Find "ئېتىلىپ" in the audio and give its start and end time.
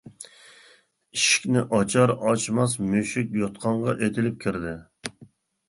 4.03-4.43